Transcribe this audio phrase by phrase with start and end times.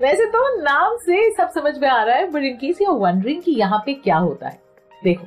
[0.00, 3.42] वैसे तो नाम से सब समझ में आ रहा है but in case you wondering
[3.42, 4.60] कि यहाँ पे क्या होता है
[5.02, 5.26] देखो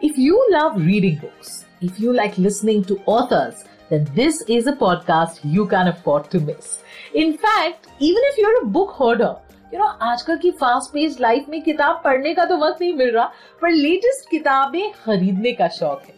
[0.00, 4.72] if you love reading books if you like listening to authors then this is a
[4.72, 6.70] podcast you can afford to miss.
[7.14, 9.28] In fact, even if you're a book hoarder,
[9.72, 13.10] you know, आजकल की fast page life में किताब पढ़ने का तो वक्त नहीं मिल
[13.10, 13.30] रहा
[13.62, 16.14] पर लेटेस्ट किताबें खरीदने का शौक है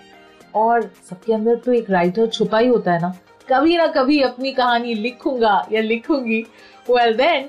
[0.54, 3.14] और सबके अंदर तो एक राइटर छुपा ही होता है ना
[3.48, 6.44] कभी ना कभी अपनी कहानी लिखूँगा या लिखूँगी
[6.86, 7.48] well then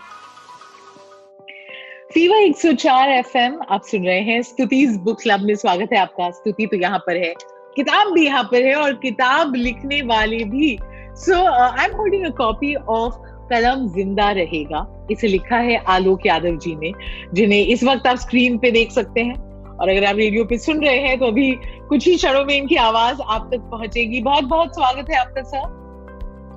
[2.13, 6.65] Fever 104 FM आप सुन रहे हैं। स्तुति बुक क्लब में स्वागत है आपका। स्तुति
[6.65, 7.33] तो यहाँ पर है।
[7.75, 10.77] किताब भी यहाँ पर है और किताब लिखने वाले भी।
[11.17, 13.13] So I am holding a copy of
[13.49, 14.85] Kalam Zinda Rahega.
[15.11, 16.91] इसे लिखा है आलोक यादव जी ने,
[17.33, 19.35] जिन्हें इस वक्त आप स्क्रीन पे देख सकते हैं।
[19.75, 21.51] और अगर आप रेडियो पे सुन रहे हैं तो अभी
[21.89, 25.65] कुछ ही क्षणों में इनकी आवाज़ आप तक पहुंचेगी। बहुत बहुत स्वागत है आपका सर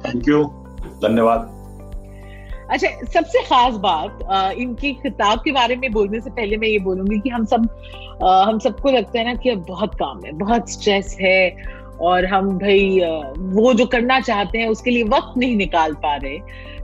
[0.06, 0.44] थैंक यू
[1.02, 1.63] धन्यवाद।
[2.70, 4.18] अच्छा सबसे खास बात
[4.58, 7.68] इनकी किताब के बारे में बोलने से पहले मैं ये बोलूँगी कि हम सब
[8.22, 11.56] हम सबको लगता है ना कि अब बहुत काम है, बहुत स्ट्रेस है
[12.02, 13.00] और हम भाई
[13.54, 16.38] वो जो करना चाहते हैं उसके लिए वक्त नहीं निकाल पा रहे।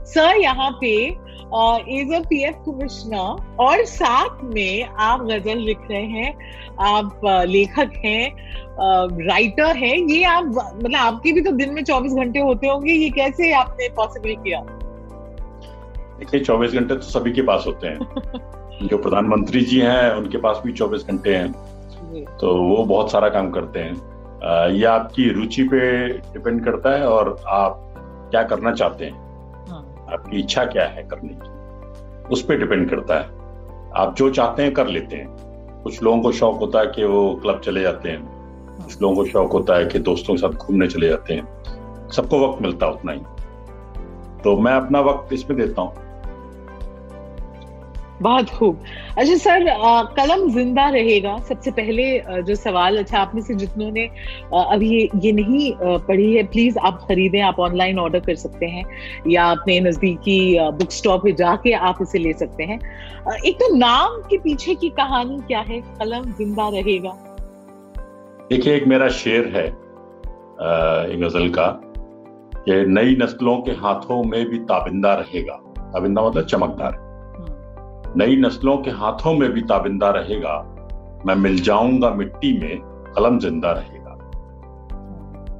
[0.05, 0.91] सर यहाँ पे
[1.91, 6.33] as a P F commissioner और साथ में आप गज़ल लिख रहे हैं,
[6.81, 8.33] आप लेखक हैं
[9.27, 13.09] राइटर हैं, ये आप मतलब आपके भी तो दिन में चौबीस घंटे होते होंगे, ये
[13.09, 14.63] कैसे आपने पॉसिबल किया?
[16.21, 17.99] देखिए चौबीस घंटे तो सभी के पास होते हैं।
[18.87, 21.51] जो प्रधानमंत्री जी हैं उनके पास भी चौबीस घंटे हैं।
[22.37, 24.11] तो वो बहुत सारा काम करते हैं।
[24.69, 27.93] ये आपकी रुचि पे डिपेंड करता है और आप
[28.31, 29.13] क्या करना चाहते हैं?
[29.69, 31.49] हाँ। आपकी इच्छा क्या है करने की?
[32.27, 33.25] उस पर डिपेंड करता है।
[33.95, 35.27] आप जो चाहते हैं कर लेते हैं।
[35.83, 38.25] कुछ लोगों को शौक होता है कि वो क्लब चले जाते हैं।
[38.83, 41.63] कुछ लोगों को शौक होता है कि दोस्तों के साथ घूमने चले जाते हैं।
[42.09, 43.21] सबको वक्त मिलता है उतना ही।
[44.43, 46.10] तो मैं अपना वक्त इसमें देता हूँ।
[48.21, 48.83] बहुत खूब
[49.17, 52.03] अच्छा सर आ, कलम ज़िंदा रहेगा सबसे पहले
[52.41, 54.05] जो सवाल अच्छा आप में से जितनों ने
[54.53, 58.85] अभी ये, ये नहीं पढ़ी है प्लीज़ आप खरीदें आप ऑनलाइन ऑर्डर कर सकते हैं
[59.27, 62.79] या अपने नजदीकी बुक स्टॉप पे जाके आप इसे ले सकते हैं।
[63.45, 65.81] एक तो नाम के पीछे की कहानी क्या है?
[65.99, 67.17] कलम ज़िंदा रहेगा।
[68.49, 69.67] देखिए एक मेरा शेर है
[71.19, 71.67] गज़ल का
[72.57, 77.09] कि नई नस्लों के हाथों में भी ताबिंदा रहेगा। ताबिंदा मतलब चमकदार।
[78.17, 80.55] नई नस्लों के हाथों में भी ताबिंदा रहेगा।
[81.25, 82.77] मैं मिल जाऊँगा मिट्टी में,
[83.15, 84.15] कलम ज़िंदा रहेगा।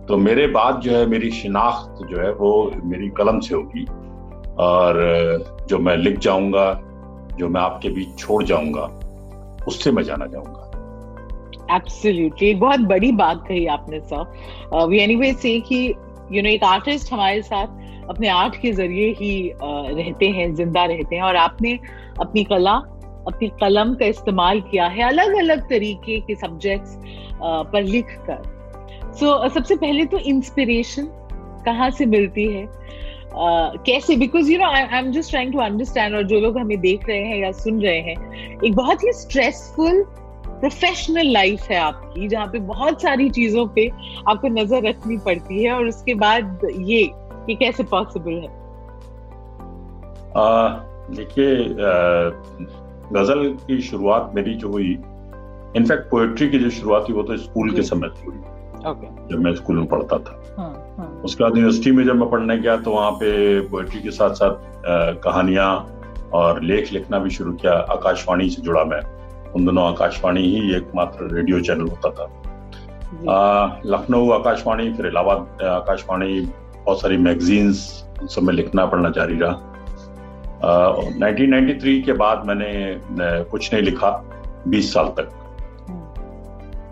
[0.06, 3.86] तो मेरे बाद जो है, मेरी शिनाख्त जो है, वो मेरी कलम से होगी।
[4.60, 4.96] और
[5.70, 6.74] जो मैं लिख जाऊँगा,
[7.38, 8.84] जो मैं आपके बीच छोड़ जाऊँगा,
[9.68, 10.68] उससे मैं जाना जाऊँगा
[11.76, 15.94] एब्सोल्युटली बहुत बड़ी बात कही आपने सर वी एनीवे से कि
[16.32, 17.68] यू नो एक आर्टिस्ट हमारे साथ
[18.12, 19.34] अपने आर्ट के ज़रिए ही
[19.64, 21.78] रहते हैं ज़िंदा रहते हैं और आपने
[22.20, 22.74] अपनी कला
[23.28, 26.98] अपनी कलम का इस्तेमाल किया है अलग अलग तरीके के सब्जेक्ट्स
[27.42, 28.42] पर लिख कर
[29.14, 31.08] सो so, सबसे पहले तो इंस्पिरेशन
[31.66, 32.66] कहाँ से मिलती है?
[32.66, 34.16] Uh, कैसे?
[34.16, 37.24] Because you know I am just trying to understand और जो लोग हमें देख रहे
[37.24, 40.04] हैं या सुन रहे हैं एक बहुत ही स्ट्रेसफुल
[40.62, 43.88] प्रोफेशनल लाइफ है आपकी जहाँ पे बहुत सारी चीज़ों पे
[44.28, 47.04] आपको नज़र रखनी पड़ती है और उसके बाद ये
[47.50, 48.50] ये कैसे पॉसिबल है?
[51.16, 51.56] देखिए
[53.14, 54.92] गज़ल की शुरुआत मेरी जो हुई
[55.76, 58.40] इनफैक्ट पोएट्री की जो शुरुआत हुई वो तो स्कूल के समय थी हुई।
[58.82, 59.10] Okay.
[59.32, 61.08] जब मैं स्कूल में पढ़ता था। हाँ, हाँ.
[61.26, 64.54] उसके बाद यूनिवर्सिटी में जब मैं पढ़ने गया तो वहाँ पे पोएट्री के साथ साथ
[65.24, 65.70] कहानियाँ
[66.34, 69.02] और लेख लिखना भी शुरू किया आकाशवाणी से जुड़ा मैं।
[69.52, 72.26] उन दोनों आकाशवाणी ही एकमात्र रेडियो चैनल होता था।
[73.86, 76.42] लखनऊ आकाशवाणी फिर इलाहाबाद आकाशवाणी
[76.86, 77.80] बहुत सारी मैगजीन्स
[78.22, 79.54] उन सब में लिखना पढ़ना जारी रहा।
[80.62, 82.72] uh, 1993 के बाद मैंने
[83.44, 84.12] कुछ नहीं लिखा
[84.68, 85.30] 20 साल तक।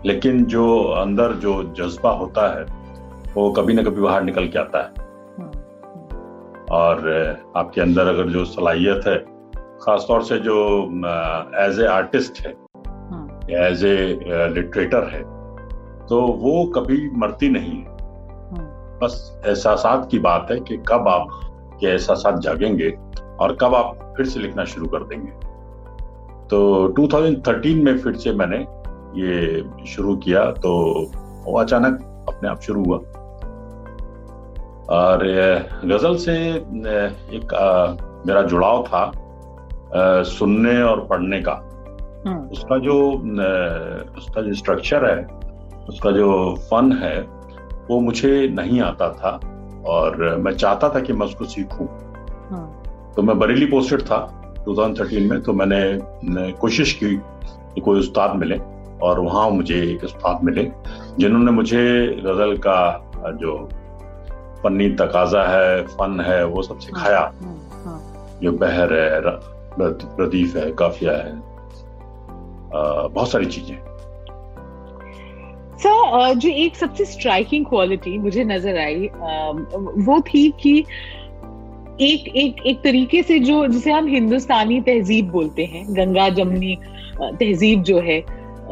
[0.06, 0.66] लेकिन जो
[0.96, 2.64] अंदर जो जज्बा होता है
[3.34, 4.88] वो कभी ना कभी बाहर निकल के आता है।
[6.72, 6.96] और
[7.56, 9.18] आपके अंदर अगर जो सलाहियत है
[9.82, 10.56] खासतौर से जो
[11.58, 12.52] एज ए आर्टिस्ट है
[13.60, 13.96] एज ए
[14.54, 15.22] लिटरेटर है
[16.06, 17.89] तो वो कभी मरती नहीं है।
[19.02, 21.28] बस एहसास की बात है कि कब आप
[21.80, 22.98] के एहसास जागेंगे
[23.40, 25.32] और कब आप फिर से लिखना शुरू कर देंगे।
[26.48, 28.56] तो 2013 में फिर से मैंने
[29.20, 30.72] ये शुरू किया तो
[31.46, 32.96] वो अचानक अपने आप शुरू हुआ।
[34.90, 35.24] और
[35.84, 36.32] गज़ल से
[37.36, 37.86] एक आ,
[38.26, 41.52] मेरा जुड़ाव था आ, सुनने और पढ़ने का।
[42.26, 43.12] हम्म। उसका जो
[44.16, 45.24] उसका जो स्ट्रक्चर है
[45.88, 47.39] उसका जो फन है
[47.90, 49.30] वो मुझे नहीं आता था
[49.86, 51.86] और मैं चाहता था कि मैं उसको सीखूं।
[52.50, 54.18] हाँ। तो मैं बरेली पोस्टेड था
[54.64, 55.80] 2013 में तो मैंने
[56.52, 57.14] कोशिश की
[57.74, 58.58] कि कोई उस्ताद मिले
[59.02, 60.70] और वहाँ मुझे एक उस्ताद मिले
[61.18, 61.82] जिन्होंने मुझे
[62.24, 62.78] गज़ल का
[63.40, 63.56] जो
[64.62, 68.00] फनी तकाजा है फन है वो सब सिखाया। हाँ, हाँ,
[68.42, 69.20] जो बहर है
[69.78, 71.32] प्रदीप है काफिया है
[72.72, 73.76] बहुत सारी चीज़ें।
[75.80, 79.08] सर जो एक सबसे स्ट्राइकिंग क्वालिटी मुझे नज़र आई
[80.04, 80.78] वो थी कि
[82.00, 86.76] एक एक एक तरीके से जो जिसे हम हिंदुस्तानी तहजीब बोलते हैं गंगा जमनी
[87.22, 88.18] तहजीब जो है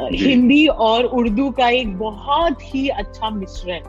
[0.00, 3.81] हिंदी और उर्दू का एक बहुत ही अच्छा मिश्रण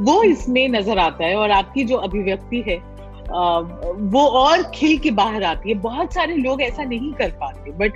[0.00, 2.80] वो इसमें नज़र आता है और आपकी जो अभिव्यक्ति है
[3.30, 7.92] वो और खिल के बाहर आती है। बहुत सारे लोग ऐसा नहीं कर पाते but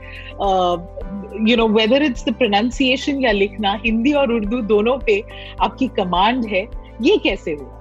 [1.48, 5.22] you know whether it's the pronunciation या लिखना हिंदी और उर्दू दोनों पे
[5.60, 6.66] आपकी कमांड है
[7.02, 7.78] ये कैसे हुआ?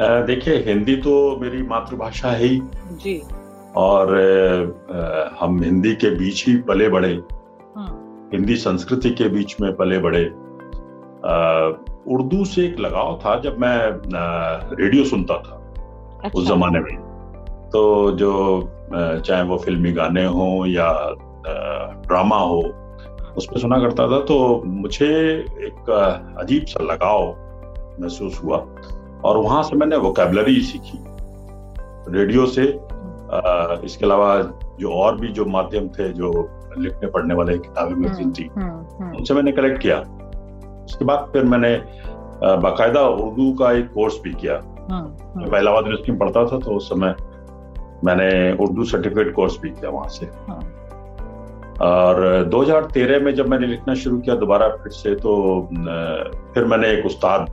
[0.00, 2.60] देखिए हिंदी तो मेरी मातृभाषा है ही।
[3.02, 3.20] जी।
[3.76, 4.14] और
[4.92, 7.12] आ, हम हिंदी के बीच ही पले बड़े।
[7.76, 10.24] हाँ। हिंदी संस्कृति के बीच में पले बड़े।
[12.14, 13.76] उर्दू से एक लगाव था जब मैं
[14.74, 15.67] रेडियो सुनता था।
[16.24, 16.96] अच्छा। उस जमाने में।
[17.72, 18.32] तो जो
[18.94, 20.92] चाहे वो फिल्मी गाने हो या
[22.06, 22.60] ड्रामा हो
[23.36, 25.08] उस पर सुना करता था तो मुझे
[25.60, 25.90] एक
[26.38, 27.20] अजीब सा लगाव
[28.00, 28.56] महसूस हुआ।
[29.24, 30.98] और वहाँ से मैंने वोकेबलरी सीखी।
[32.18, 32.62] रेडियो से
[33.84, 34.36] इसके अलावा
[34.80, 36.48] जो और भी जो माध्यम थे जो
[36.78, 39.98] लिखने पढ़ने वाले किताबें मिलती हम्म, थी हम्म, हम्म। उनसे मैंने कलेक्ट किया।
[40.84, 41.76] उसके बाद फिर मैंने
[42.62, 44.56] बाकायदा उर्दू का एक कोर्स भी किया।
[44.90, 45.00] हाँ,
[45.34, 47.14] हाँ। मैं इलाहाबाद यूनिवर्सिटी में पढ़ता था तो उस समय
[48.04, 48.30] मैंने
[48.64, 50.60] उर्दू सर्टिफिकेट कोर्स भी किया वहाँ से। हाँ।
[51.82, 55.32] और 2013 में जब मैंने लिखना शुरू किया दोबारा फिर से तो
[56.54, 57.50] फिर मैंने एक उस्ताद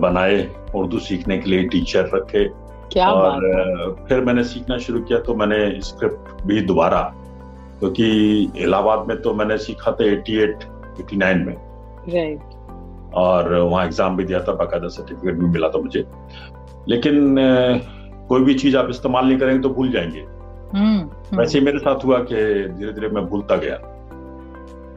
[0.00, 0.36] बनाए
[0.76, 2.44] उर्दू सीखने के लिए टीचर रखे।
[2.92, 7.02] क्या और बात फिर मैंने सीखना शुरू किया तो मैंने स्क्रिप्ट भी दोबारा
[7.80, 8.06] क्योंकि
[8.56, 10.64] इलाहाबाद में तो मैंने सीखा था 88
[11.00, 11.56] 89 में।
[12.08, 12.40] राइट
[13.14, 16.04] और वहाँ एग्ज़ाम भी दिया था बाकायदा सर्टिफिकेट भी मिला था मुझे।
[16.88, 17.36] लेकिन
[18.28, 20.20] कोई भी चीज़ आप इस्तेमाल नहीं करेंगे तो भूल जाएँगे।
[20.74, 22.36] हम्म, हम्म। वैसे ही मेरे साथ हुआ कि
[22.68, 23.78] धीरे धीरे मैं भूलता गया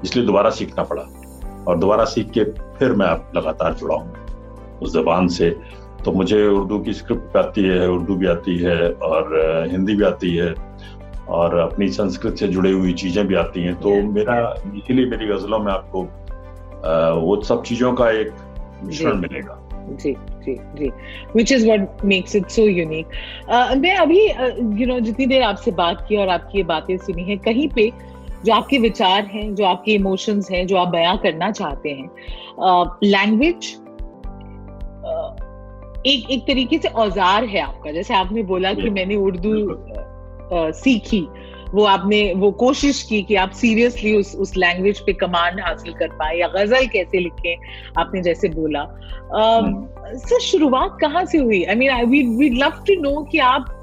[0.03, 1.03] इसलिए दोबारा सीखना पड़ा।
[1.67, 2.43] और दोबारा सीख के
[2.77, 5.55] फिर मैं आप लगातार जुड़ा हूँ उस जबान से।
[6.05, 9.35] तो मुझे उर्दू की स्क्रिप्ट भी आती है उर्दू भी आती है और
[9.71, 10.53] हिंदी भी आती है
[11.29, 15.59] और अपनी संस्कृत से जुड़ी हुई चीज़ें भी आती हैं। तो मेरा इसीलिए मेरी गजलों
[15.59, 16.03] में आपको
[16.83, 18.31] वो सब चीज़ों का एक
[18.83, 19.59] मिश्रण मिलेगा।
[20.01, 20.13] जी
[20.45, 20.89] जी जी।
[21.35, 23.07] Which is what makes it so unique
[23.77, 24.19] मैं अभी
[24.81, 27.89] यू नो जितनी देर आपसे बात की और आपकी ये बातें सुनी है कहीं पे
[28.45, 32.09] जो आपके विचार हैं जो आपके इमोशंस हैं जो आप बयां करना चाहते हैं
[33.03, 33.75] लैंग्वेज
[35.03, 35.29] uh,
[36.05, 39.51] एक एक तरीके से औज़ार है आपका। जैसे आपने बोला कि मैंने उर्दू
[40.73, 41.27] सीखी।
[41.73, 46.07] वो आपने वो कोशिश की कि आप सीरियसली उस उस लैंग्वेज पे कमांड हासिल कर
[46.07, 47.55] पाए या गज़ल कैसे लिखे
[47.97, 48.85] आपने जैसे बोला।
[50.15, 51.63] सर शुरुआत कहाँ से हुई?
[51.63, 53.79] I mean I we love to know कि आप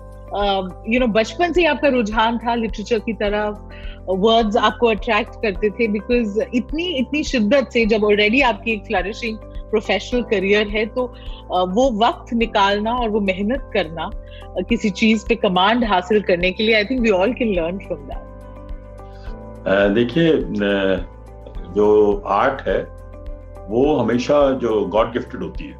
[0.88, 5.86] यू नो बचपन से आपका रुझान था लिटरेचर की तरफ़ वर्ड्स आपको अट्रैक्ट करते थे
[5.88, 9.38] बिकॉज़ इतनी इतनी शिद्दत से जब ऑलरेडी आपकी एक फ्लरिशिंग
[9.70, 11.06] प्रोफेशनल करियर है तो
[11.76, 14.10] वो वक्त निकालना और वो मेहनत करना
[14.68, 18.06] किसी चीज़ पे कमांड हासिल करने के लिए I think we all can learn from
[18.08, 18.28] that
[19.94, 20.32] देखिए
[21.74, 21.88] जो
[22.26, 22.80] आर्ट है
[23.68, 25.78] वो हमेशा जो गॉड गिफ्टेड होती है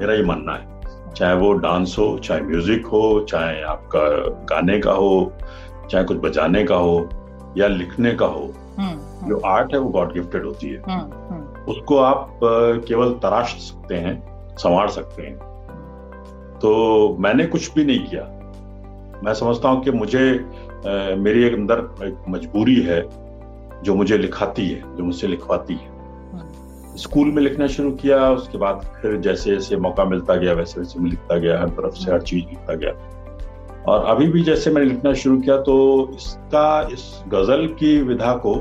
[0.00, 0.74] मेरा ये मानना है।
[1.14, 4.00] चाहे वो डांस हो चाहे म्यूज़िक हो चाहे आपका
[4.50, 5.32] गाने का हो
[5.90, 6.96] चाहे कुछ बजाने का हो
[7.56, 8.44] या लिखने का हो
[8.78, 12.38] हम्म, हम्म। जो आर्ट है वो गॉड गिफ्टेड होती है। हम्म, उसको आप
[12.88, 14.14] केवल तराश सकते हैं,
[14.56, 15.36] संवार सकते हैं।
[16.62, 18.22] तो मैंने कुछ भी नहीं किया।
[19.24, 20.30] मैं समझता हूँ कि मुझे
[21.16, 23.00] मेरी एक अंदर एक मजबूरी है,
[23.82, 25.94] जो मुझे लिखाती है, जो मुझसे लिखवाती है।
[26.96, 31.00] स्कूल में लिखना शुरू किया, उसके बाद फिर जैसे जैसे मौका मिलता गया, वैसे वैसे
[31.00, 32.92] मैं लिखता गया, हर तरफ़ से हर चीज़ लिखता गया।
[33.88, 35.76] और अभी भी जैसे मैंने लिखना शुरू किया तो
[36.14, 38.54] इसका, इस गज़ल की विधा को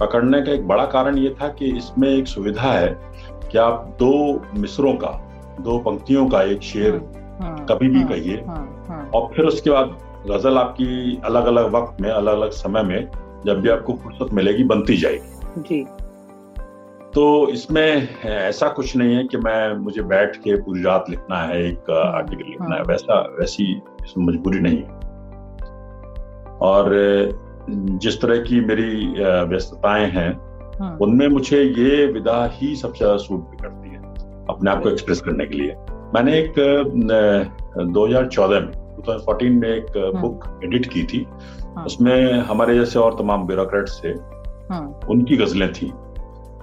[0.00, 2.88] पकड़ने का एक बड़ा कारण ये था कि इसमें एक सुविधा है
[3.52, 5.20] कि आप दो मिसरों का
[5.60, 8.36] दो पंक्तियों का एक शेर हाँ, हाँ, कभी भी हाँ, कहिए।
[9.14, 9.96] और फिर उसके बाद
[10.30, 13.10] गज़ल आपकी अलग अलग वक्त में अलग अलग समय में
[13.46, 15.86] जब भी आपको फुर्सत मिलेगी बनती जाएगी। जी।
[17.14, 21.68] तो इसमें ऐसा कुछ नहीं है कि मैं मुझे बैठ के पूरी रात लिखना है
[21.68, 23.82] एक आर्टिकल लिखना है। वैसा वैसी
[24.18, 25.04] मजबूरी नहीं है।
[26.58, 26.88] और
[27.70, 29.06] जिस तरह की मेरी
[29.48, 30.30] व्यस्तताएँ हैं
[30.80, 34.02] हाँ। उनमें मुझे ये विधा ही सबसे ज़्यादा सूट भी करती है
[34.50, 35.76] अपने आप को एक्सप्रेस करने के लिए
[36.14, 36.54] मैंने एक
[37.92, 41.26] 2014 में 2014 में एक हाँ। बुक एडिट की थी
[41.76, 44.08] हाँ। उसमें हमारे जैसे और तमाम ब्यूरोक्रेट्स थे
[44.68, 45.92] हाँ। उनकी गजलें थी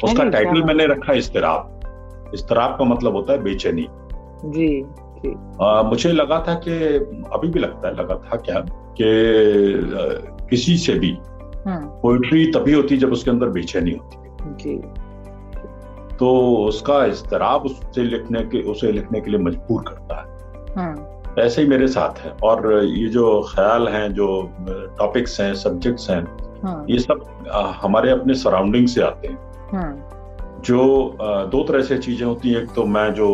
[0.04, 3.88] उसका टाइटल मैंने रखा इस्तराब इस्तराब का मतलब होता है बेचैनी
[4.46, 4.68] जी
[5.62, 6.72] आ, मुझे लगा था कि
[7.34, 8.60] अभी भी लगता है लगा था क्या
[9.02, 9.14] कि
[10.50, 11.18] किसी से भी
[11.68, 14.82] पोइट्री तभी होती जब उसके अंदर बेचैनी होती। है जी।
[16.18, 20.32] तो उसका इस्तराब उससे लिखने के उसे लिखने के लिए मजबूर करता है।
[21.46, 24.50] ऐसे ही मेरे साथ है। और ये जो ख्याल हैं जो
[25.00, 26.38] टॉपिक्स हैं सब्जेक्ट्स हैं
[26.90, 27.46] ये सब
[27.82, 30.01] हमारे अपने सराउंडिंग से आते हैं। हम्म।
[30.66, 30.82] जो
[31.52, 33.28] दो तरह से चीज़ें होती हैं। एक तो मैं जो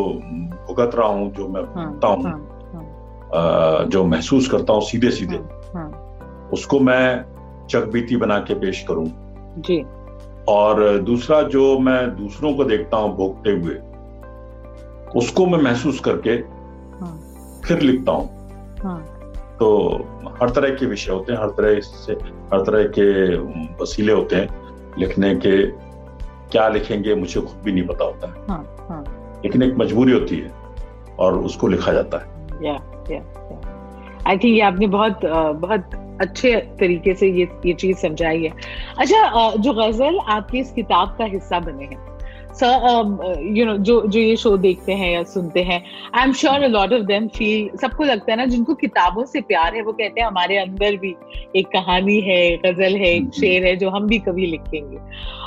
[0.68, 5.38] भुगत रहा हूँ जो मैं हम्म, भुगता हूँ हम्म, जो महसूस करता हूँ सीधे सीधे
[6.52, 7.24] उसको मैं
[7.70, 9.06] चकबीती बना के पेश करूँ।
[9.58, 9.84] जी।
[10.48, 13.74] और दूसरा जो मैं दूसरों को देखता हूँ भोगते हुए
[15.16, 16.36] उसको मैं महसूस करके
[17.66, 18.26] फिर लिखता हूँ।
[19.58, 19.68] तो
[20.42, 22.12] हर तरह के विषय होते हैं हर तरह से
[22.52, 23.36] हर तरह के
[23.82, 25.56] वसीले होते हैं लिखने के
[26.52, 29.04] क्या लिखेंगे मुझे खुद भी नहीं पता होता है। हाँ, हाँ.
[29.44, 30.52] लेकिन एक मजबूरी होती है
[31.18, 32.38] और उसको लिखा जाता है।
[34.26, 35.20] आई थिंक ये। आपने बहुत
[35.56, 35.90] बहुत
[36.20, 38.50] अच्छे तरीके से ये ये चीज़ समझाई है।
[38.98, 42.17] अच्छा जो गज़ल आपकी इस किताब का हिस्सा बने हैं
[42.62, 45.82] यू नो जो जो ये शो देखते हैं या सुनते हैं
[46.14, 49.40] I am sure a lot of them feel सबको लगता है ना जिनको किताबों से
[49.40, 51.14] प्यार है वो कहते हैं हमारे अंदर भी
[51.56, 54.98] एक कहानी है गज़ल है एक शेर है जो हम भी कभी लिखेंगे।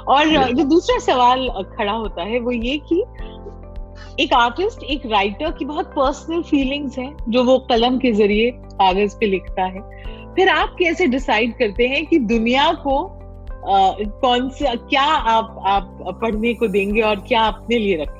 [0.07, 3.03] और जो दूसरा सवाल खड़ा होता है वो ये कि
[4.19, 9.15] एक आर्टिस्ट एक राइटर की बहुत पर्सनल फीलिंग्स हैं जो वो कलम के ज़रिए कागज़
[9.19, 9.81] पे लिखता है।
[10.35, 12.99] फिर आप कैसे डिसाइड करते हैं कि दुनिया को
[13.63, 18.19] कौन सा, क्या आप आप पढ़ने को देंगे और क्या अपने लिए रखें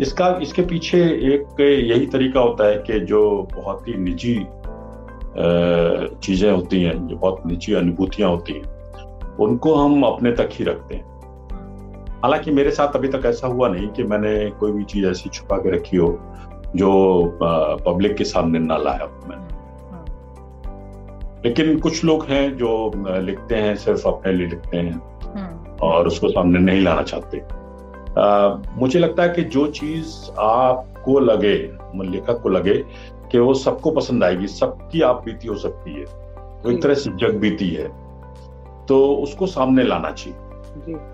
[0.00, 0.98] इसका, इसके पीछे
[1.34, 3.20] एक यही तरीका होता है कि जो
[3.54, 4.34] बहुत ही निजी
[6.22, 10.94] चीज़ें होती हैं, जो बहुत निजी अनुभूतियाँ होती हैं, उनको हम अपने तक ही रखते
[10.94, 11.04] हैं।
[12.22, 15.56] हालाँकि मेरे साथ अभी तक ऐसा हुआ नहीं कि मैंने कोई भी चीज़ ऐसी छुपा
[15.56, 16.08] के रखी हो,
[16.76, 16.90] जो
[17.86, 19.60] पब्लिक के सामने ना लाया मैंने।
[21.44, 26.28] लेकिन कुछ लोग हैं जो लिखते हैं सिर्फ़ अपने लिए लिखते हैं। हम्म। और उसको
[26.28, 27.42] सामने नहीं लाना चाहते।
[28.18, 31.54] आ, मुझे लगता है कि जो चीज़ आपको लगे
[31.96, 32.74] लेखक को लगे
[33.30, 36.04] कि वो सबको पसंद आएगी सबकी आप बीती हो सकती है।
[36.64, 37.88] वो एक तरह से जग बीती है।
[38.86, 40.38] तो उसको सामने लाना चाहिए।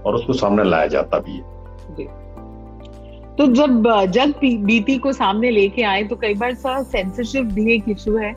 [0.06, 1.58] और उसको सामने लाया जाता भी है।
[3.38, 7.85] तो जब जग बीती को सामने लेके आए तो कई बार सा सेंसरशिप भी एक
[7.88, 8.35] इशू है।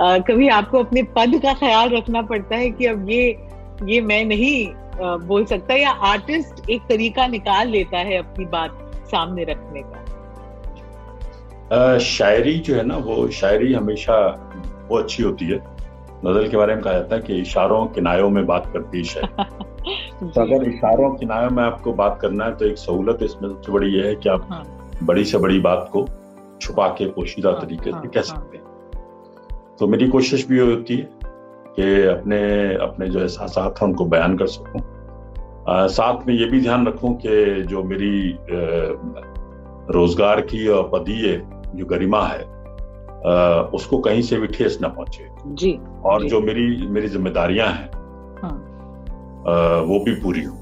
[0.00, 3.38] आ, कभी आपको अपने पद का ख्याल रखना पड़ता है कि अब ये
[3.84, 8.92] ये मैं नहीं आ, बोल सकता या आर्टिस्ट एक तरीका निकाल लेता है अपनी बात
[9.06, 9.98] सामने रखने का।
[11.76, 14.48] आ, शायरी जो है ना वो शायरी हमेशा
[14.88, 15.72] वो अच्छी होती है।
[16.26, 19.44] नजल के बारे में कहा जाता है कि इशारों किनायों में बात करती है शायरी।
[20.22, 23.88] तो अगर इशारों किनारे में आपको बात करना है तो एक सहूलत इसमें सबसे बड़ी
[23.96, 24.64] यह है कि आप हाँ।
[25.02, 26.06] बड़ी से बड़ी बात को
[26.60, 28.64] छुपा के पोशीदा हाँ, तरीके से हाँ, कह सकते हैं।
[29.78, 31.08] तो मेरी कोशिश भी होती है
[31.76, 32.40] कि अपने
[32.74, 34.80] अपने जो एहसास हैं उनको बयान कर सकूँ।
[35.68, 38.38] आ, साथ में ये भी ध्यान रखूँ कि जो मेरी
[39.92, 45.28] रोज़गार की और पदीय जो गरिमा है आ, उसको कहीं से भी ठेस ना पहुँचे।
[45.46, 46.28] जी और जी.
[46.28, 47.90] जो मेरी मेरी जिम्मेदारियाँ हैं।
[49.82, 50.58] वो भी पूरी हो।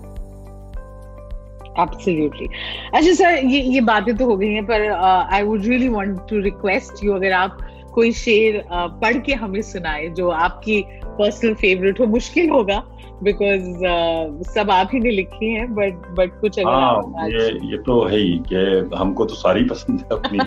[1.79, 2.49] एब्सोल्युटली
[2.95, 4.91] अच्छा सर ये ये बातें तो हो गई हैं पर
[5.33, 7.59] I would really want to request you अगर आप
[7.95, 12.83] कोई शेर uh, पढ़ के हमें सुनाए जो आपकी पर्सनल फेवरेट हो मुश्किल होगा
[13.23, 17.79] बिकॉज़ uh, सब आप ही ने लिखी हैं बट बट कुछ अगर हाँ, ये ये
[17.79, 20.39] तो है ही कि हमको तो सारी पसंद है अपनी।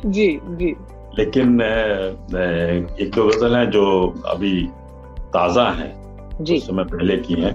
[0.10, 0.76] जी जी।
[1.18, 1.60] लेकिन
[3.00, 4.68] एक दो गज़ल हैं जो अभी
[5.28, 6.01] ताज़ा हैं।
[6.50, 7.54] कुछ समय पहले की हैं।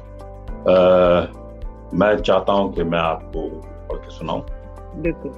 [2.00, 3.42] मैं चाहता हूँ कि मैं आपको
[3.90, 4.42] पढ़ के सुनाऊं।
[5.02, 5.32] बिल्कुल।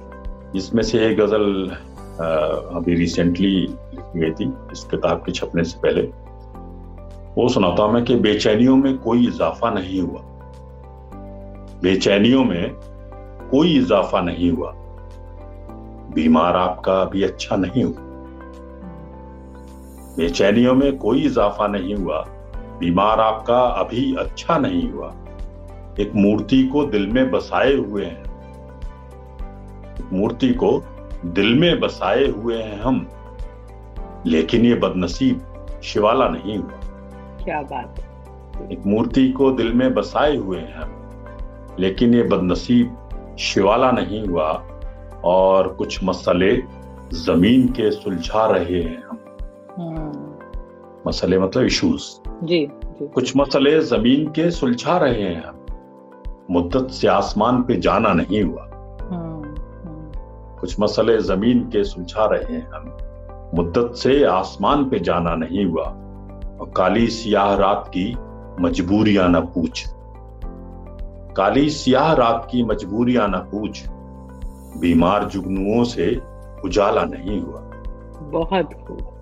[0.56, 1.76] इसमें से एक गज़ल
[2.76, 6.02] अभी रिसेंटली लिखी गई थी इस किताब के छपने से पहले।
[7.42, 10.20] वो सुनाता हूँ मैं कि बेचैनियों में कोई इजाफा नहीं हुआ।
[11.82, 12.74] बेचैनियों में
[13.50, 14.72] कोई इजाफा नहीं हुआ।
[16.14, 18.08] बीमार आपका अभी अच्छा नहीं हुआ।
[20.16, 22.24] बेचैनियों में कोई इजाफा नहीं हुआ।
[22.80, 25.14] बीमार आपका अभी अच्छा नहीं हुआ।
[26.00, 28.30] एक मूर्ति को दिल में बसाए हुए हैं।
[30.12, 30.82] मूर्ति को
[31.24, 33.08] दिल में बसाए हुए हैं हम।
[34.26, 36.80] लेकिन ये बदनसीब शिवाला नहीं हुआ।
[37.44, 37.94] क्या बात
[38.72, 40.96] एक मूर्ति को दिल में बसाए हुए हैं हम।
[41.78, 42.96] लेकिन ये बदनसीब
[43.38, 44.64] शिवाला नहीं हुआ
[45.24, 46.56] और कुछ मसले
[47.12, 49.18] ज़मीन के सुलझा रहे हैं हम।
[49.78, 50.19] हम्म।
[51.06, 55.66] मसले मतलब इश्यूज़ जी, जी। कुछ मसले ज़मीन के सुलझा रहे हैं हम
[56.50, 60.12] मुद्दत से आसमान पे जाना नहीं हुआ। हम्म, हम्म।
[60.60, 62.96] कुछ मसले ज़मीन के सुलझा रहे हैं हम
[63.54, 65.84] मुद्दत से आसमान पे जाना नहीं हुआ।
[66.60, 68.16] और काली सियाह रात की
[68.60, 69.84] मजबूरियाँ न पूछ।
[71.36, 73.84] काली सियाह रात की मजबूरियाँ न पूछ।
[74.80, 76.20] बीमार जुगनुओं से
[76.64, 77.60] उजाला नहीं हुआ।
[78.22, 79.16] बहुत खूब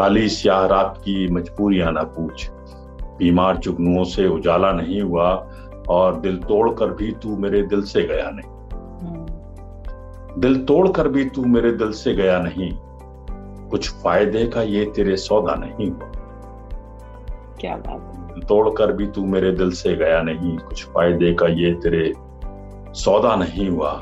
[0.00, 2.50] काली स्याह रात की मजबूरियाँ ना पूछ।
[3.18, 5.46] बीमार चुगनुओं से उजाला नहीं हुआ
[5.88, 8.48] और दिल तोड़ कर भी तू मेरे दिल से गया नहीं।
[10.40, 12.72] दिल तोड़ कर भी तू मेरे दिल से गया नहीं।
[13.68, 16.10] कुछ फ़ायदे का ये तेरे सौदा नहीं हुआ।
[17.60, 21.74] क्या बात दिल तोड़कर भी तू मेरे दिल से गया नहीं। कुछ फ़ायदे का ये
[21.74, 22.12] तेरे
[22.94, 23.92] सौदा नहीं हुआ।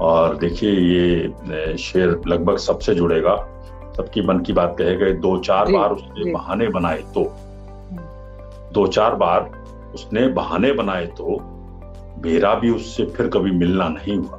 [0.00, 3.53] और देखिए ये शेर लगभग सबसे जुड़ेगा।
[3.96, 8.86] सबकी मन की बात कहे गए दो चार बार उसने बहाने बनाए तो। हम्म। दो
[8.86, 9.50] चार बार
[9.94, 11.36] उसने बहाने बनाए तो
[12.24, 14.38] मेरा भी उससे फिर कभी मिलना नहीं हुआ।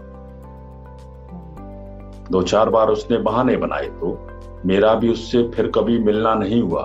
[2.31, 4.27] दो चार बार उसने बहाने बनाए तो
[4.65, 6.81] मेरा भी उससे फिर कभी मिलना नहीं हुआ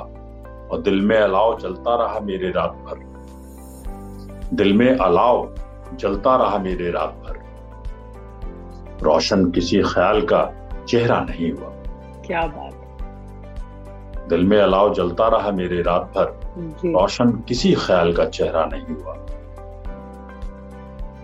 [0.71, 2.99] और दिल में अलाव जलता रहा मेरे रात भर।
[4.55, 5.55] दिल में अलाव
[5.95, 7.39] जलता रहा मेरे रात भर।
[9.03, 10.53] रोशन किसी ख्याल का
[10.89, 11.73] चेहरा नहीं हुआ।
[12.31, 16.41] क्या बात दिल में अलाव जलता रहा मेरे रात भर।
[16.87, 19.15] रोशन किसी ख्याल का चेहरा नहीं हुआ।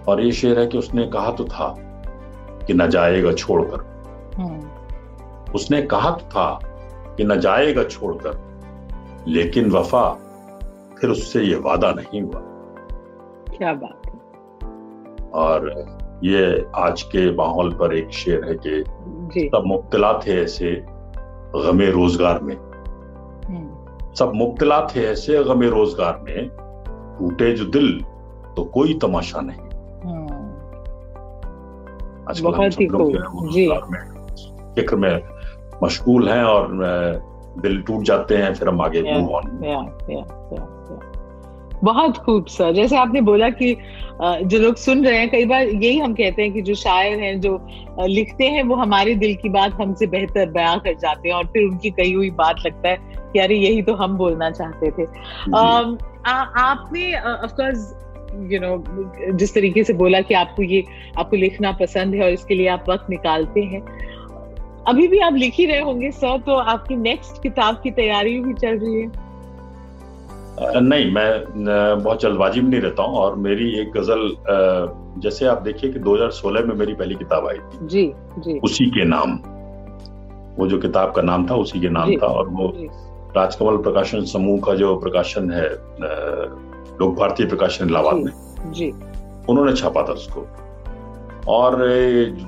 [0.09, 1.75] और ये शेर है कि उसने कहा तो था
[2.67, 3.85] कि न जाएगा छोड़कर।
[4.37, 6.61] हम्म। उसने कहा तो था
[7.17, 8.39] कि न जाएगा छोड़कर
[9.29, 10.11] लेकिन वफा
[11.01, 12.41] फिर उससे ये वादा नहीं हुआ।
[13.57, 14.13] क्या बात है।
[15.31, 15.71] और
[16.25, 18.85] ये आज के माहौल पर एक शेर है कि
[19.49, 20.96] सब मुब्तला थे ऐसे
[21.63, 26.49] गमे रोज़गार में। हम्म। सब मुब्तला थे ऐसे गमे रोज़गार में।
[27.19, 28.01] टूटे जो दिल
[28.57, 29.61] तो कोई तमाशा नहीं।
[30.05, 30.27] हम्म।
[32.31, 34.01] आजकल हम सब लोग में
[34.75, 35.23] फ़िक्र में
[35.83, 36.69] मशगूल हैं और
[37.63, 39.61] दिल टूट जाते हैं फिर हम आगे मूव ऑन
[41.85, 43.75] बहुत खूब सर जैसे आपने बोला कि
[44.23, 47.41] जो लोग सुन रहे हैं कई बार यही हम कहते हैं कि जो शायर हैं
[47.41, 47.59] जो
[48.01, 51.65] लिखते हैं वो हमारे दिल की बात हमसे बेहतर बयां कर जाते हैं और फिर
[51.65, 52.97] उनकी कही हुई बात लगता है
[53.33, 55.07] कि अरे यही तो हम बोलना चाहते थे।
[55.55, 57.93] आ, आपने ऑफकोर्स
[58.53, 60.85] यू नो जिस तरीके से बोला कि आपको ये
[61.19, 63.81] आपको लिखना पसंद है और इसके लिए आप वक्त निकालते हैं।
[64.89, 68.55] अभी भी आप लिख ही रहे होंगे सर तो आपकी नेक्स्ट किताब की तैयारी भी
[68.55, 69.26] चल रही है।
[70.61, 74.23] नहीं मैं बहुत जल्दबाजी में नहीं रहता हूँ और मेरी एक गज़ल
[75.21, 79.05] जैसे आप देखिए कि 2016 में मेरी पहली किताब आई थी। जी जी। उसी के
[79.05, 79.33] नाम।
[80.59, 82.73] वो जो किताब का नाम था उसी के नाम था और वो
[83.37, 85.69] राजकमल प्रकाशन समूह का जो प्रकाशन है
[87.01, 88.91] लोक भारतीय प्रकाशन इलाहाबाद में जी।
[89.49, 90.47] उन्होंने छापा था उसको।
[91.49, 91.77] और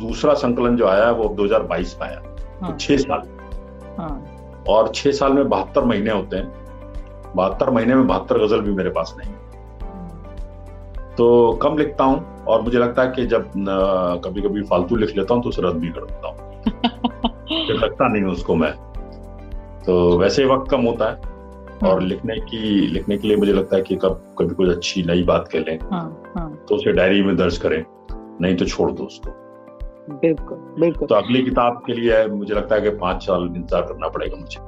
[0.01, 3.23] दूसरा संकलन जो आया वो 2022 में आया। तो हाँ, तो छह साल।
[3.99, 6.58] हाँ, और छह साल में बहत्तर महीने होते हैं।
[7.39, 9.35] बहत्तर महीने में बहत्तर गज़ल भी मेरे पास नहीं
[11.17, 13.51] तो कम लिखता हूँ और मुझे लगता है कि जब
[14.25, 16.37] कभी कभी फालतू लिख लेता हूँ तो उसे रद्द भी कर देता हूँ।
[17.81, 18.73] लगता नहीं उसको मैं।
[19.87, 21.17] तो वैसे वक्त कम होता है
[21.83, 25.03] और हाँ। लिखने की लिखने के लिए मुझे लगता है कि कब कभी कुछ अच्छी
[25.03, 26.49] नई बात कह लें हाँ, हाँ.
[26.69, 27.85] तो उसे डायरी में दर्ज करें
[28.41, 29.31] नहीं तो छोड़ दो उसको।
[30.15, 34.09] बिल्कुल बिल्कुल। तो अगली किताब के लिए मुझे लगता है कि पाँच साल इंतज़ार करना
[34.09, 34.61] पड़ेगा मुझे।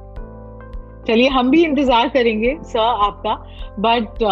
[1.07, 3.33] चलिए हम भी इंतज़ार करेंगे सर आपका।
[3.79, 4.23] बट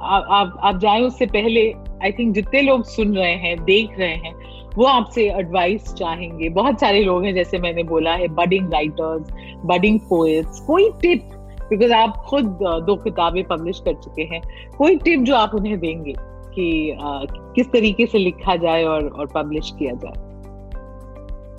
[0.00, 1.72] आप आप जाए उससे पहले
[2.04, 4.34] आई थिंक जितने लोग सुन रहे हैं देख रहे हैं
[4.76, 9.32] वो आपसे एडवाइस चाहेंगे। बहुत सारे लोग हैं जैसे मैंने बोला है बडिंग राइटर्स
[9.66, 11.28] बडिंग पोएट्स कोई टिप
[11.70, 14.40] बिकॉज़ आप खुद दो किताबें पब्लिश कर चुके हैं
[14.78, 16.14] कोई टिप जो आप उन्हें देंगे
[16.54, 17.20] कि आ,
[17.54, 20.26] किस तरीके से लिखा जाए और और पब्लिश किया जाए?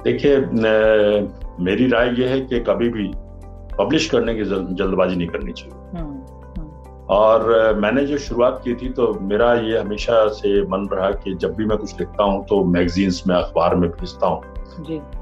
[0.04, 0.38] देखिए
[1.66, 3.12] मेरी राय यह है कि कभी भी
[3.80, 6.12] पब्लिश करने की जल्दबाजी नहीं करनी चाहिए। हम्म,
[6.62, 6.70] हम्म।
[7.10, 11.56] और मैंने जो शुरुआत की थी तो मेरा ये हमेशा से मन रहा कि जब
[11.56, 14.42] भी मैं कुछ लिखता हूँ तो मैगजीन्स में अखबार में भेजता हूँ।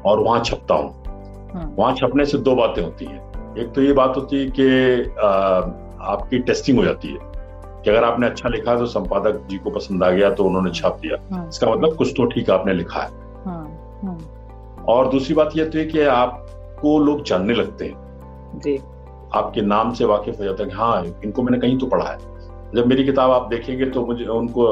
[0.06, 1.04] और वहाँ छपता हूँ।
[1.54, 4.68] हम्म। वहाँ छपने से दो बातें होती हैं। एक तो ये बात होती है कि
[6.02, 7.18] आपकी टेस्टिंग हो जाती है।
[7.84, 11.00] कि अगर आपने अच्छा लिखा तो संपादक जी को पसंद आ गया तो उन्होंने छाप
[11.00, 13.00] दिया। इसका मतलब कुछ तो ठीक आपने लिखा
[13.46, 13.66] हाँ।
[14.90, 18.07] और दूसरी बात यह तो है कि आपको लोग जानने लगते हैं।
[18.58, 18.78] जी।
[19.36, 22.18] आपके नाम से वाकिफ हो जाता है हाँ इनको मैंने कहीं तो पढ़ा है।
[22.76, 24.66] जब मेरी किताब आप देखेंगे तो मुझे उनको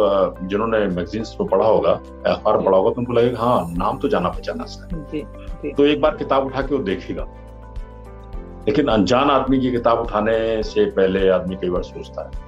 [0.47, 1.91] जिन्होंने मैगजीन्स में पढ़ा होगा
[2.27, 4.87] अखबार पढ़ा होगा तो उनको लगेगा हाँ नाम तो जाना पहचाना सा
[5.71, 7.25] तो एक बार किताब उठा के वो देखेगा।
[8.67, 12.43] लेकिन अनजान आदमी की किताब उठाने से पहले आदमी कई बार सोचता है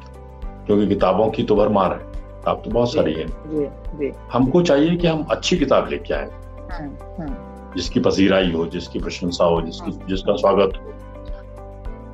[0.65, 5.23] क्योंकि किताबों की तो भरमार है। किताब तो बहुत सारी है। हमको चाहिए कि हम
[5.31, 6.29] अच्छी किताब लेके आए।
[6.71, 6.87] हाँ,
[7.19, 10.93] हाँ। जिसकी पसीराई हो जिसकी प्रशंसा हो जिसकी हाँ। जिसका स्वागत हो।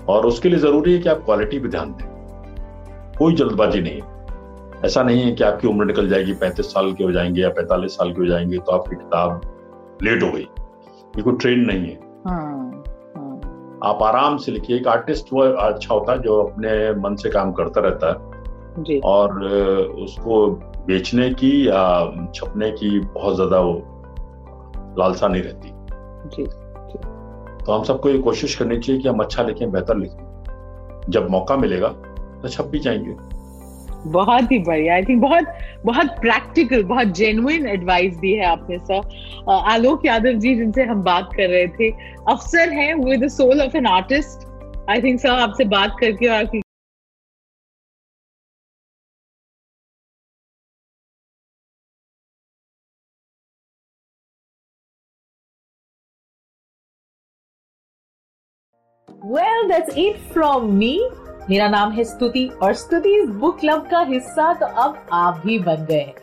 [0.10, 2.08] और उसके लिए ज़रूरी है कि आप क्वालिटी पे ध्यान दें।
[3.18, 4.12] कोई जल्दबाजी नहीं है।
[4.86, 7.92] ऐसा नहीं है कि आपकी उम्र निकल जाएगी पैंतीस साल के हो जाएँगे या पैंतालीस
[7.92, 9.42] साल के हो जाएँगे तो आपकी किताब
[10.04, 10.42] लेट हो गई।
[11.18, 11.96] ये कोई ट्रेंड नहीं है।
[13.84, 17.52] आप आराम से लिखिए। एक आर्टिस्ट वो अच्छा होता है जो अपने मन से काम
[17.52, 19.44] करता रहता है जी। और
[20.04, 20.48] उसको
[20.88, 21.84] बेचने की या
[22.36, 23.74] छपने की बहुत ज़्यादा वो
[25.00, 25.72] लालसा नहीं रहती।
[26.36, 26.44] जी।
[27.66, 31.56] तो हम सबको ये कोशिश करनी चाहिए कि हम अच्छा लिखें, बेहतर लिखें। जब मौका
[31.58, 31.88] मिलेगा
[32.42, 33.16] तो छप भी जाएँगे।
[34.12, 35.46] बहुत ही बढ़िया। आई थिंक बहुत
[35.86, 41.30] बहुत प्रैक्टिकल बहुत जेनुइन एडवाइस दी है आपने सर आलोक यादव जी, जिनसे हम बात
[41.36, 41.90] कर रहे थे,
[42.30, 44.48] अफसर हैं with the soul of an artist
[44.90, 46.62] I think sir आपसे बात करके और आपकी
[59.34, 60.96] Well, that's it from me.
[61.50, 65.58] मेरा नाम है स्तुति और स्तुति इस बुक क्लब का हिस्सा तो अब आप भी
[65.60, 66.14] बन गए।